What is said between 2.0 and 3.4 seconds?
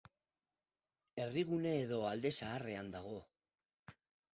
Alde Zaharrean dago.